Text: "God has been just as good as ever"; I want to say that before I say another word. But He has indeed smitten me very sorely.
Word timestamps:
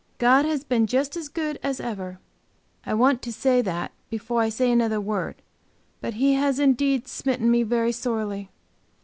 "God 0.17 0.45
has 0.45 0.63
been 0.63 0.87
just 0.87 1.15
as 1.15 1.29
good 1.29 1.59
as 1.61 1.79
ever"; 1.79 2.17
I 2.87 2.95
want 2.95 3.21
to 3.21 3.31
say 3.31 3.61
that 3.61 3.91
before 4.09 4.41
I 4.41 4.49
say 4.49 4.71
another 4.71 4.99
word. 4.99 5.43
But 6.01 6.15
He 6.15 6.33
has 6.33 6.57
indeed 6.57 7.07
smitten 7.07 7.51
me 7.51 7.61
very 7.61 7.91
sorely. 7.91 8.49